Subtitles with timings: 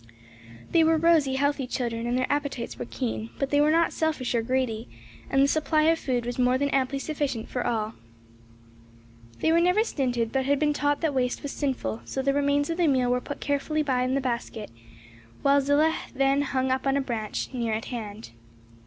[0.71, 4.33] They were rosy, healthy children and their appetites were keen; but they were not selfish
[4.33, 4.87] or greedy,
[5.29, 7.93] and the supply of food was more than amply sufficient for all.
[9.41, 12.71] They were never stinted but had been taught that waste was sinful; so the remains
[12.71, 14.71] of the meal were put carefully by in the basket,
[15.43, 18.31] which Zillah then hung up on a branch near at hand.